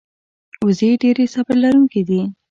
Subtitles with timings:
[0.65, 2.21] وزې ډېرې صبر لرونکې دي